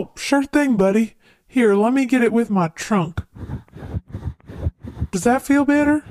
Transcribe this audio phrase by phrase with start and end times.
[0.00, 1.12] Oh, sure thing, buddy.
[1.46, 3.20] Here, let me get it with my trunk.
[5.10, 6.02] Does that feel better?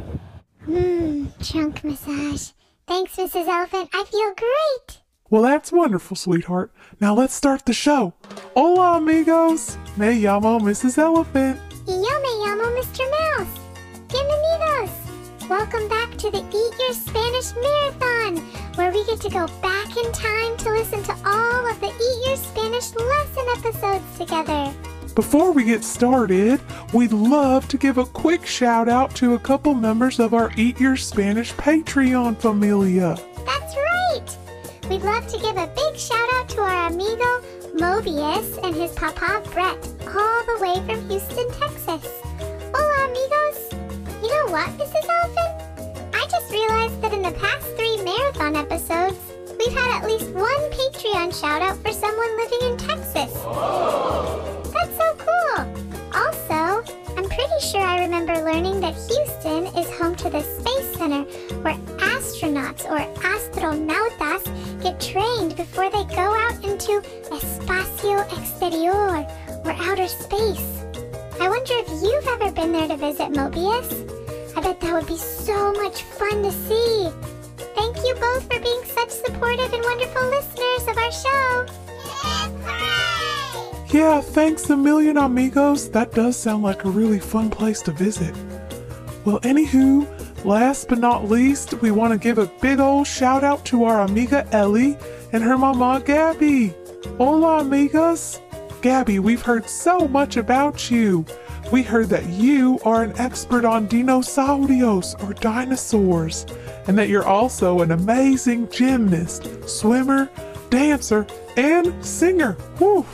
[0.67, 2.51] Mmm, trunk massage.
[2.85, 3.47] Thanks, Mrs.
[3.47, 3.89] Elephant.
[3.91, 5.01] I feel great.
[5.31, 6.71] Well, that's wonderful, sweetheart.
[7.01, 8.13] Now let's start the show.
[8.55, 9.75] Hola, amigos.
[9.97, 10.99] Me llamo Mrs.
[10.99, 11.59] Elephant.
[11.87, 13.09] Y yo me llamo Mr.
[13.17, 13.59] Mouse.
[14.07, 15.49] Bienvenidos.
[15.49, 18.37] Welcome back to the Eat Your Spanish Marathon,
[18.75, 22.27] where we get to go back in time to listen to all of the Eat
[22.27, 24.73] Your Spanish lesson episodes together.
[25.15, 26.61] Before we get started,
[26.93, 30.79] we'd love to give a quick shout out to a couple members of our Eat
[30.79, 33.17] Your Spanish Patreon familia.
[33.45, 34.37] That's right.
[34.89, 37.41] We'd love to give a big shout out to our amigo
[37.75, 42.11] Mobius and his papa Brett, all the way from Houston, Texas.
[42.73, 43.71] Hola, amigos.
[44.21, 45.07] You know what, Mrs.
[45.07, 46.15] Elephant?
[46.15, 49.17] I just realized that in the past three marathon episodes,
[49.69, 53.33] we've had at least one Patreon shout out for someone living in Texas.
[54.73, 55.59] That's so cool.
[56.15, 56.83] Also,
[57.15, 61.23] I'm pretty sure I remember learning that Houston is home to the Space Center
[61.61, 64.43] where astronauts or astronautas
[64.81, 68.91] get trained before they go out into espacio exterior
[69.65, 70.83] or outer space.
[71.39, 74.17] I wonder if you've ever been there to visit Mobius.
[74.57, 77.28] I bet that would be so much fun to see.
[78.19, 81.65] Both for being such supportive and wonderful listeners of our show.
[83.91, 85.89] Yeah, thanks a million, amigos.
[85.89, 88.35] That does sound like a really fun place to visit.
[89.25, 90.05] Well, anywho,
[90.45, 94.01] last but not least, we want to give a big old shout out to our
[94.01, 94.95] amiga Ellie
[95.31, 96.75] and her mama Gabby.
[97.17, 98.39] Hola, amigas.
[98.81, 101.25] Gabby, we've heard so much about you.
[101.71, 106.45] We heard that you are an expert on dinosaurios or dinosaurs,
[106.89, 110.27] and that you're also an amazing gymnast, swimmer,
[110.71, 112.57] dancer, and singer.
[112.79, 113.05] Woo!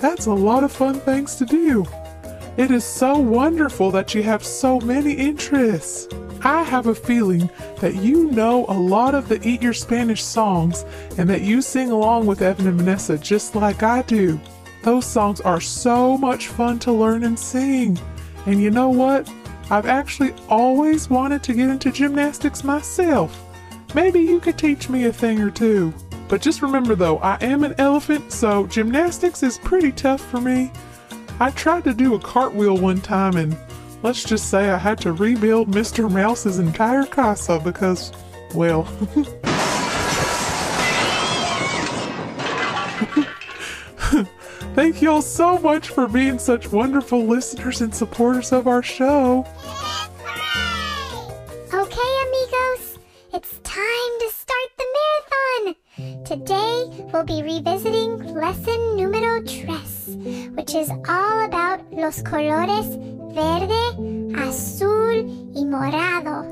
[0.00, 1.86] That's a lot of fun things to do.
[2.56, 6.08] It is so wonderful that you have so many interests.
[6.42, 7.48] I have a feeling
[7.80, 10.84] that you know a lot of the Eat Your Spanish songs
[11.18, 14.40] and that you sing along with Evan and Vanessa just like I do.
[14.82, 17.96] Those songs are so much fun to learn and sing.
[18.46, 19.30] And you know what?
[19.70, 23.42] I've actually always wanted to get into gymnastics myself.
[23.94, 25.92] Maybe you could teach me a thing or two.
[26.28, 30.70] But just remember though, I am an elephant, so gymnastics is pretty tough for me.
[31.40, 33.56] I tried to do a cartwheel one time and
[34.02, 36.10] let's just say I had to rebuild Mr.
[36.10, 38.12] Mouse's entire casa because,
[38.54, 38.84] well,
[44.74, 49.46] thank y'all so much for being such wonderful listeners and supporters of our show.
[51.72, 52.98] Okay, amigos,
[53.32, 56.24] it's time to start the marathon.
[56.24, 60.16] Today, we'll be revisiting lesson numero tres,
[60.54, 62.96] which is all about los colores
[63.36, 65.24] verde, azul,
[65.54, 66.44] y morado.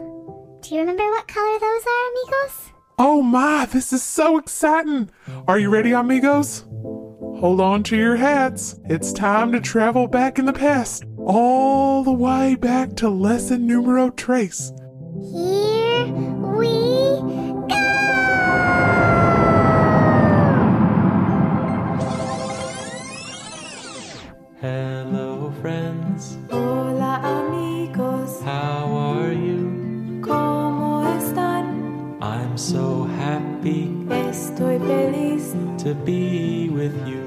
[0.61, 2.73] Do you remember what color those are, amigos?
[2.99, 5.11] Oh my, this is so exciting!
[5.49, 6.65] Are you ready, amigos?
[7.45, 8.81] Hold on to your hats.
[8.87, 14.09] It's time to travel back in the past, all the way back to lesson numero
[14.09, 14.73] tres.
[15.31, 16.07] Here
[16.57, 17.85] we go!
[24.63, 26.39] Hello, friends.
[26.51, 30.23] Hola amigos, How are you?
[30.23, 32.17] ¿cómo están?
[32.23, 37.24] I'm so happy Estoy feliz to be with you.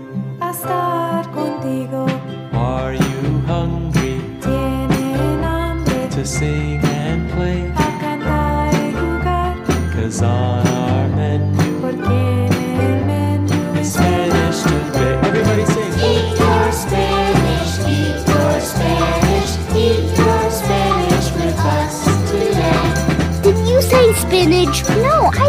[0.69, 2.05] A estar contigo.
[2.53, 7.71] Are you hungry Tienen hambre to sing and play?
[7.75, 9.55] a cantar y jugar,
[9.93, 15.15] Cause on our menu porque en el menú is Spanish today.
[15.27, 15.93] Everybody sing.
[15.97, 23.41] Eat your Spanish, eat your Spanish, eat your Spanish with us today.
[23.43, 24.83] Did you say spinach?
[24.89, 25.46] No, I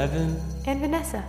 [0.00, 0.40] Evan.
[0.66, 1.22] and Vanessa.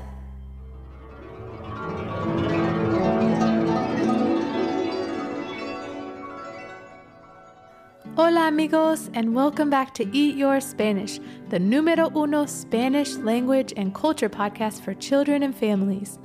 [8.16, 11.20] Hola amigos and welcome back to Eat Your Spanish,
[11.50, 16.18] the numero uno Spanish language and culture podcast for children and families.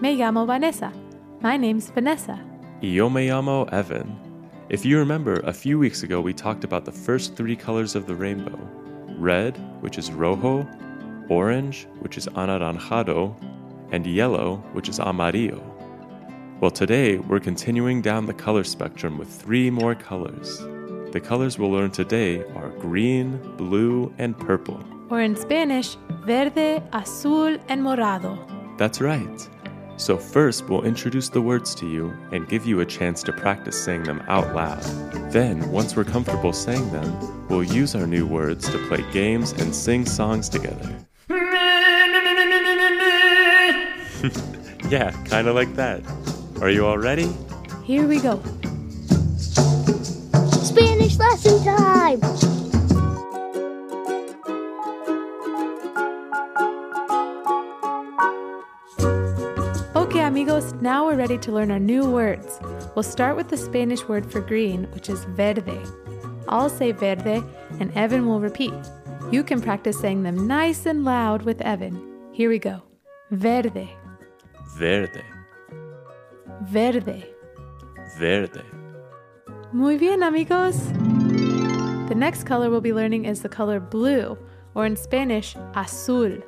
[0.00, 0.92] Me llamo Vanessa.
[1.40, 2.38] My name's Vanessa.
[2.80, 4.16] Y yo me llamo Evan.
[4.68, 8.06] If you remember, a few weeks ago we talked about the first three colors of
[8.06, 8.56] the rainbow
[9.18, 10.64] red, which is rojo,
[11.28, 13.34] orange, which is anaranjado,
[13.92, 15.62] and yellow, which is amarillo.
[16.60, 20.58] Well, today we're continuing down the color spectrum with three more colors
[21.12, 24.82] The colors we'll learn today are green, blue, and purple.
[25.08, 25.96] Or in Spanish,
[26.26, 28.36] verde, azul, and morado.
[28.76, 29.48] That's right.
[29.96, 33.82] So, first, we'll introduce the words to you and give you a chance to practice
[33.82, 34.82] saying them out loud.
[35.32, 39.74] Then, once we're comfortable saying them, we'll use our new words to play games and
[39.74, 41.07] sing songs together.
[44.88, 46.02] yeah, kind of like that.
[46.60, 47.32] Are you all ready?
[47.84, 48.42] Here we go.
[50.50, 52.20] Spanish lesson time!
[59.94, 62.58] Okay, amigos, now we're ready to learn our new words.
[62.94, 65.80] We'll start with the Spanish word for green, which is verde.
[66.48, 67.42] I'll say verde,
[67.78, 68.74] and Evan will repeat.
[69.30, 72.02] You can practice saying them nice and loud with Evan.
[72.32, 72.82] Here we go.
[73.30, 73.90] Verde,
[74.76, 75.24] Verde,
[76.70, 77.24] verde.
[78.18, 78.62] verde.
[79.72, 80.76] Muy bien, amigos.
[82.08, 84.36] The next color we'll be learning is the color blue,
[84.74, 86.38] or in Spanish, azul.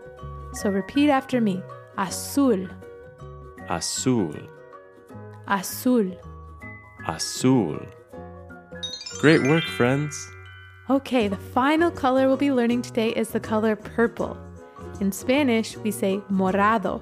[0.54, 1.62] So repeat after me
[1.98, 2.66] azul,
[3.68, 4.34] Azul,
[5.46, 6.10] azul.
[7.06, 7.78] azul.
[9.20, 10.16] Great work, friends.
[10.88, 14.36] Okay, the final color we'll be learning today is the color purple.
[15.00, 17.00] In Spanish, we say morado.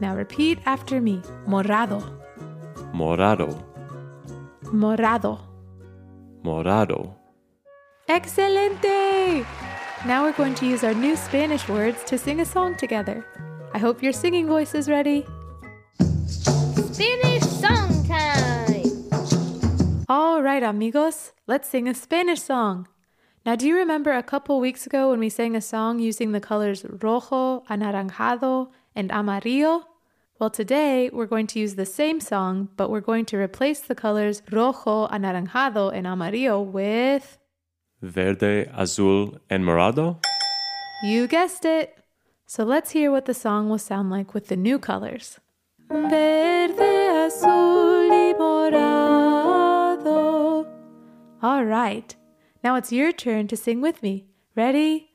[0.00, 2.00] Now repeat after me morado,
[2.92, 3.62] Morado,
[4.72, 5.38] morado.
[6.42, 7.14] morado.
[8.08, 9.44] Excelente!
[10.06, 13.24] Now we're going to use our new Spanish words to sing a song together.
[13.74, 15.26] I hope your singing voice is ready.
[16.26, 19.08] Spanish song time!
[20.08, 22.88] All right, amigos, let's sing a Spanish song.
[23.46, 26.40] Now, do you remember a couple weeks ago when we sang a song using the
[26.40, 29.84] colors rojo, anaranjado, and amarillo?
[30.40, 33.94] Well, today we're going to use the same song, but we're going to replace the
[33.94, 37.36] colors rojo, anaranjado, and amarillo with.
[38.00, 40.16] Verde, azul, and morado?
[41.04, 41.98] You guessed it!
[42.46, 45.38] So let's hear what the song will sound like with the new colors.
[45.90, 50.06] Verde, azul, y morado.
[51.42, 52.16] All right.
[52.64, 54.24] Now it's your turn to sing with me.
[54.56, 55.09] Ready?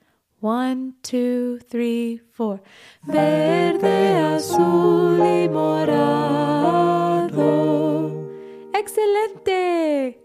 [0.45, 2.61] One, two, three, four.
[3.03, 7.33] Verde, azul, y morado.
[8.75, 10.19] Excelente!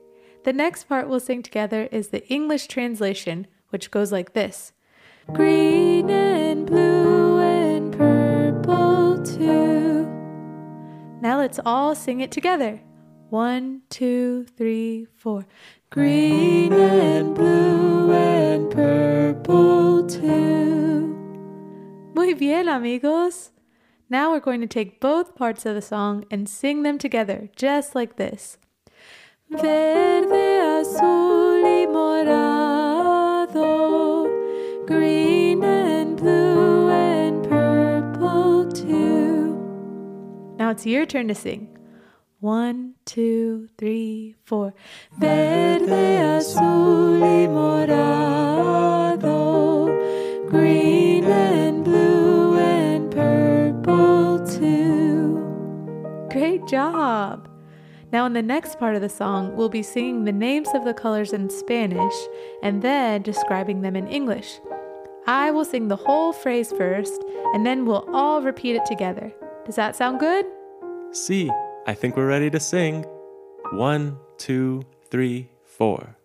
[0.45, 4.75] The next part we'll sing together is the English translation, which goes like this
[5.33, 10.05] Green and blue and purple too.
[11.23, 12.83] Now let's all sing it together.
[13.31, 15.47] One, two, three, four.
[15.89, 21.17] Green and blue and purple too.
[22.13, 23.53] Muy bien, amigos.
[24.09, 27.95] Now we're going to take both parts of the song and sing them together, just
[27.95, 28.59] like this.
[29.49, 33.57] Verde, azul y morado,
[34.89, 39.55] green and blue and purple too.
[40.59, 41.77] Now it's your turn to sing.
[42.41, 44.73] One, two, three, four.
[45.19, 49.21] Verde, azul y morado,
[50.49, 55.39] green and blue and purple too.
[56.33, 57.47] Great job!
[58.11, 60.95] Now, in the next part of the song, we'll be singing the names of the
[60.95, 62.15] colors in Spanish
[62.63, 64.61] and then describing them in English.
[65.27, 69.31] I will sing the whole phrase first, and then we'll all repeat it together.
[69.67, 70.47] Does that sound good?
[71.13, 71.51] See,
[71.91, 73.05] I think we're ready to sing.
[73.73, 76.17] One, two, three, four.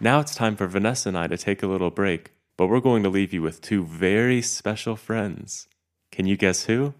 [0.00, 3.02] Now it's time for Vanessa and I to take a little break, but we're going
[3.02, 5.68] to leave you with two very special friends.
[6.10, 6.94] Can you guess who?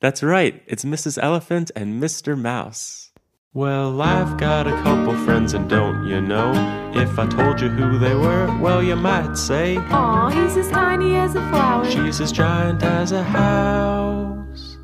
[0.00, 1.18] That's right, it's Mrs.
[1.20, 2.38] Elephant and Mr.
[2.38, 3.10] Mouse.
[3.52, 6.52] Well, I've got a couple friends, and don't you know?
[6.94, 11.16] If I told you who they were, well, you might say Aw, he's as tiny
[11.16, 11.90] as a flower.
[11.90, 14.76] she's as giant as a house.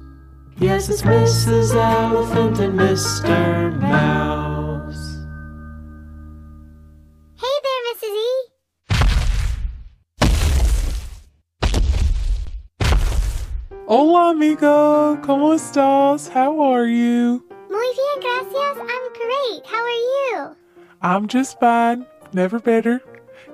[0.58, 1.74] Yes, it's Mrs.
[1.76, 3.78] Elephant and Mr.
[3.80, 4.53] Mouse.
[13.96, 15.20] Hola, amigo.
[15.22, 16.28] ¿Cómo estás?
[16.28, 17.44] How are you?
[17.70, 18.76] Muy bien, gracias.
[18.76, 19.64] I'm great.
[19.66, 20.56] How are you?
[21.00, 22.04] I'm just fine.
[22.32, 23.00] Never better.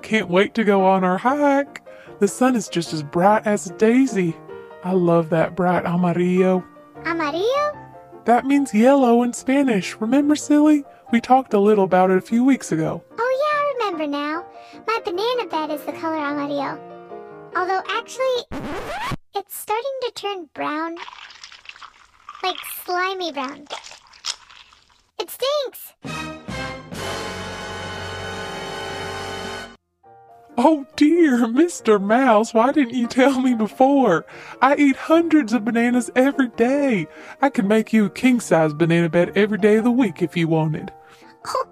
[0.01, 1.83] Can't wait to go on our hike.
[2.17, 4.35] The sun is just as bright as a daisy.
[4.83, 6.63] I love that bright amarillo.
[7.05, 7.77] Amarillo?
[8.25, 9.95] That means yellow in Spanish.
[9.99, 10.83] Remember, silly?
[11.11, 13.03] We talked a little about it a few weeks ago.
[13.19, 14.43] Oh, yeah, I remember now.
[14.87, 16.79] My banana bed is the color amarillo.
[17.55, 18.71] Although, actually,
[19.35, 20.95] it's starting to turn brown.
[22.43, 23.67] Like slimy brown.
[25.19, 25.93] It stinks!
[30.57, 31.99] Oh dear, Mr.
[32.01, 34.25] Mouse, why didn't you tell me before?
[34.61, 37.07] I eat hundreds of bananas every day.
[37.41, 40.35] I could make you a king size banana bed every day of the week if
[40.35, 40.91] you wanted.
[41.47, 41.67] Oh,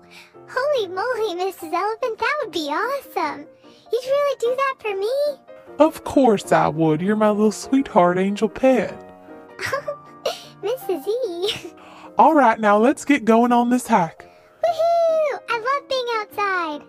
[0.48, 1.74] holy moly, Mrs.
[1.74, 3.46] Elephant, that would be awesome!
[3.92, 5.59] You'd really do that for me?
[5.78, 7.02] Of course I would.
[7.02, 8.94] You're my little sweetheart angel pet.
[10.64, 11.08] Mrs.
[11.08, 11.74] E.
[12.18, 14.28] All right, now let's get going on this hike.
[14.64, 15.40] Woohoo!
[15.50, 16.82] I love being outside.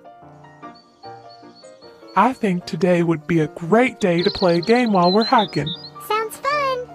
[2.16, 5.68] I think today would be a great day to play a game while we're hiking.
[6.08, 6.88] Sounds fun.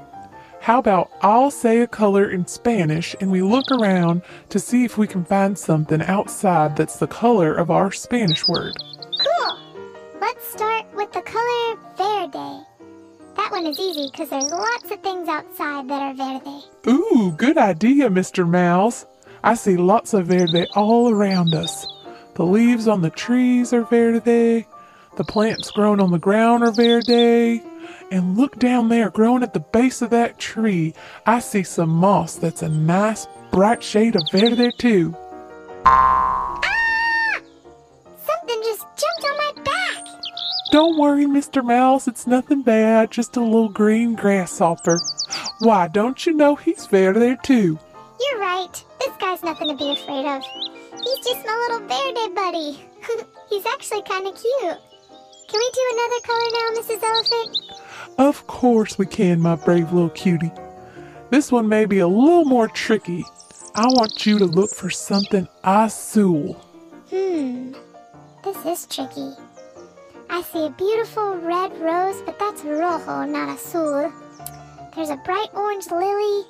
[0.60, 4.98] How about I'll say a color in Spanish and we look around to see if
[4.98, 8.74] we can find something outside that's the color of our Spanish word.
[13.66, 16.64] Is easy because there's lots of things outside that are verde.
[16.88, 18.48] Ooh, good idea, Mr.
[18.48, 19.06] Mouse.
[19.44, 21.88] I see lots of verde all around us.
[22.36, 24.66] The leaves on the trees are verde.
[25.18, 27.64] The plants grown on the ground are verde.
[28.12, 30.94] And look down there, growing at the base of that tree.
[31.26, 35.16] I see some moss that's a nice bright shade of verde too.
[40.72, 41.64] Don't worry, Mr.
[41.64, 45.00] Mouse, it's nothing bad, just a little green grasshopper.
[45.60, 47.80] Why, don't you know he's fair there too?
[48.20, 48.84] You're right.
[49.00, 50.44] This guy's nothing to be afraid of.
[51.04, 52.86] He's just my little verde buddy.
[53.50, 54.78] He's actually kind of cute.
[55.48, 57.04] Can we do another color now, Mrs.
[57.04, 57.58] Elephant?
[58.18, 60.52] Of course we can, my brave little cutie.
[61.30, 63.24] This one may be a little more tricky.
[63.76, 66.54] I want you to look for something azul.
[67.10, 67.74] Hmm.
[68.44, 69.34] This is tricky.
[70.30, 74.12] I see a beautiful red rose, but that's rojo, not azul.
[74.96, 76.46] There's a bright orange lily,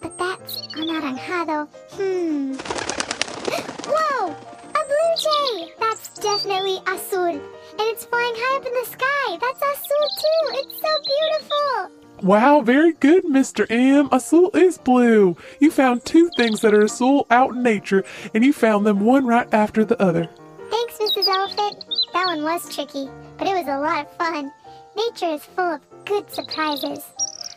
[0.00, 1.68] but that's anaranjado.
[1.92, 2.54] Hmm.
[3.88, 4.28] Whoa!
[4.30, 5.72] A blue jay!
[5.80, 7.26] That's definitely azul.
[7.28, 9.38] And it's flying high up in the sky.
[9.40, 10.42] That's azul too.
[10.60, 12.26] It's so beautiful.
[12.26, 13.66] Wow, very good, Mr.
[13.70, 14.08] M.
[14.10, 15.36] Azul is blue.
[15.60, 18.04] You found two things that are azul out in nature,
[18.34, 20.28] and you found them one right after the other.
[20.70, 21.26] Thanks, Mrs.
[21.28, 21.95] Elephant.
[22.16, 24.50] That one was tricky, but it was a lot of fun.
[24.96, 27.04] Nature is full of good surprises.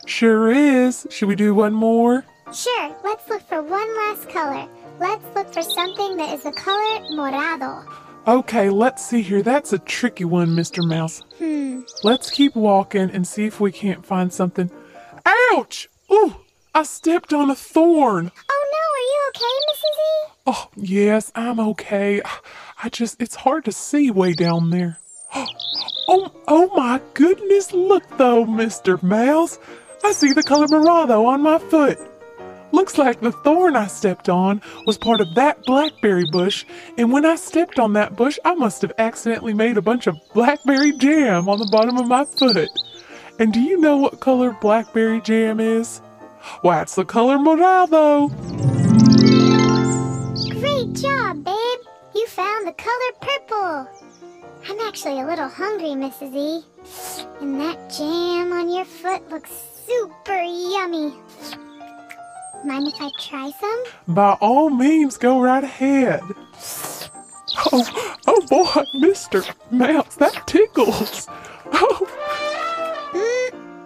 [0.04, 1.06] Sure is.
[1.08, 2.26] Should we do one more?
[2.52, 4.68] Sure, let's look for one last color.
[4.98, 7.90] Let's look for something that is the color morado.
[8.26, 9.40] Okay, let's see here.
[9.40, 10.86] That's a tricky one, Mr.
[10.86, 11.22] Mouse.
[11.38, 11.80] Hmm.
[12.04, 14.70] Let's keep walking and see if we can't find something.
[15.54, 15.88] Ouch!
[16.12, 16.36] Ooh,
[16.74, 18.30] I stepped on a thorn.
[18.50, 19.96] Oh no, are you okay, Mrs.
[19.96, 20.32] E?
[20.48, 22.20] Oh, yes, I'm okay.
[22.82, 24.98] I just, it's hard to see way down there.
[26.12, 29.00] Oh, oh my goodness, look though, Mr.
[29.00, 29.60] Mouse.
[30.02, 31.98] I see the color morado on my foot.
[32.72, 36.64] Looks like the thorn I stepped on was part of that blackberry bush,
[36.98, 40.16] and when I stepped on that bush, I must have accidentally made a bunch of
[40.34, 42.68] blackberry jam on the bottom of my foot.
[43.38, 45.98] And do you know what color blackberry jam is?
[46.62, 48.30] Why, it's the color morado.
[50.60, 51.59] Great job, babe.
[52.20, 53.88] You found the color purple.
[54.68, 56.34] I'm actually a little hungry, Mrs.
[56.34, 56.62] E.
[57.40, 59.50] And that jam on your foot looks
[59.86, 61.14] super yummy.
[62.62, 63.84] Mind if I try some?
[64.06, 66.20] By all means, go right ahead.
[67.72, 69.42] Oh, oh boy, Mr.
[69.70, 71.26] Mouse, that tickles.
[71.72, 72.06] Oh,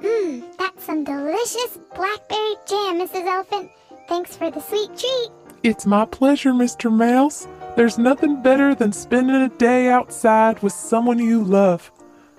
[0.03, 3.27] Mmm, that's some delicious blackberry jam, Mrs.
[3.27, 3.71] Elephant.
[4.09, 5.29] Thanks for the sweet treat.
[5.63, 6.91] it's my pleasure, Mr.
[6.93, 7.47] Mouse.
[7.77, 11.91] There's nothing better than spending a day outside with someone you love.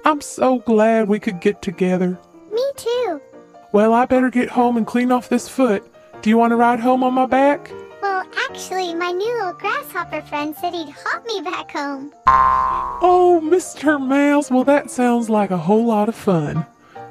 [0.06, 2.18] I'm so glad we could get together.
[2.54, 3.22] Me too.
[3.74, 5.84] Well, I better get home and clean off this foot.
[6.22, 7.70] Do you want to ride home on my back?
[8.02, 12.14] Well, actually, my new little grasshopper friend said he'd hop me back home.
[12.28, 14.00] Oh, Mr.
[14.00, 16.66] Mouse, well, that sounds like a whole lot of fun.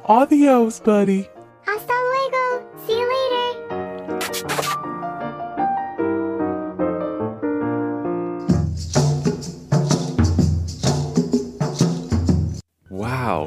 [0.06, 1.28] Adios, buddy.
[1.66, 2.03] Hasta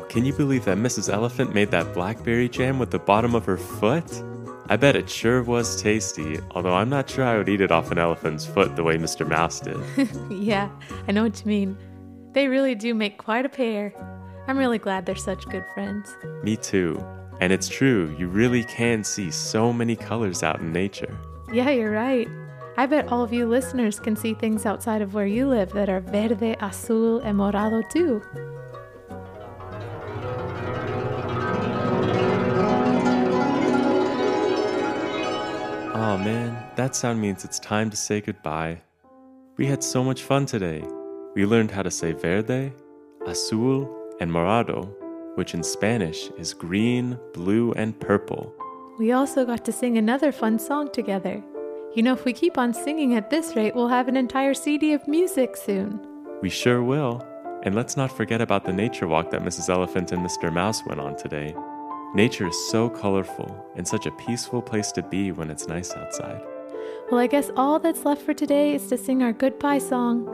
[0.09, 1.11] can you believe that Mrs.
[1.11, 4.23] Elephant made that blackberry jam with the bottom of her foot?
[4.69, 7.91] I bet it sure was tasty, although I'm not sure I would eat it off
[7.91, 9.27] an elephant's foot the way Mr.
[9.27, 9.77] Mouse did.
[10.29, 10.69] yeah,
[11.07, 11.77] I know what you mean.
[12.33, 13.93] They really do make quite a pair.
[14.47, 16.15] I'm really glad they're such good friends.
[16.43, 17.03] Me too.
[17.39, 21.17] And it's true, you really can see so many colors out in nature.
[21.53, 22.27] Yeah, you're right.
[22.77, 25.89] I bet all of you listeners can see things outside of where you live that
[25.89, 28.21] are verde, azul, and morado too.
[36.77, 38.77] That sound means it's time to say goodbye.
[39.57, 40.83] We had so much fun today.
[41.33, 42.71] We learned how to say verde,
[43.25, 44.87] azul, and morado,
[45.35, 48.53] which in Spanish is green, blue, and purple.
[48.99, 51.43] We also got to sing another fun song together.
[51.95, 54.93] You know, if we keep on singing at this rate, we'll have an entire CD
[54.93, 55.99] of music soon.
[56.43, 57.25] We sure will.
[57.63, 59.69] And let's not forget about the nature walk that Mrs.
[59.69, 60.53] Elephant and Mr.
[60.53, 61.55] Mouse went on today.
[62.13, 66.41] Nature is so colorful and such a peaceful place to be when it's nice outside.
[67.09, 70.27] Well, I guess all that's left for today is to sing our goodbye song.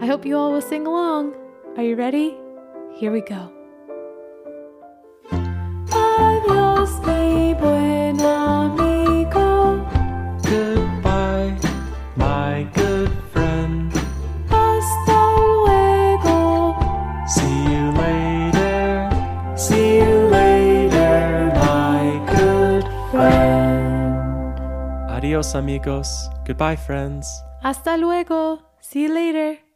[0.00, 1.34] I hope you all will sing along.
[1.76, 2.36] Are you ready?
[2.96, 3.52] Here we go.
[5.30, 8.17] Adios, mi buen
[25.38, 26.30] Adios, amigos.
[26.44, 27.44] Goodbye, friends.
[27.62, 28.60] Hasta luego.
[28.80, 29.67] See you later.